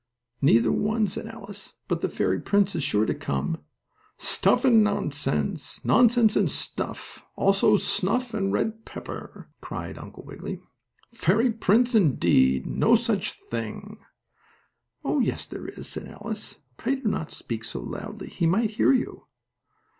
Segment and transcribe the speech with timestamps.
[0.41, 3.59] "Neither one," said Alice, "but the fairy prince is sure to come."
[4.17, 5.79] "Stuff and nonsense.
[5.85, 10.59] Nonsense and stuff, also snuff and red pepper!" cried Uncle Wiggily.
[11.13, 12.63] "Fairy prince indeed!
[12.65, 13.99] There's no such thing!"
[15.05, 16.57] "Oh, yes, there is!" said Alice.
[16.77, 18.27] "Pray do not speak so loudly.
[18.29, 19.27] He might hear you."